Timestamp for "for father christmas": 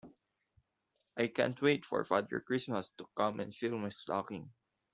1.85-2.89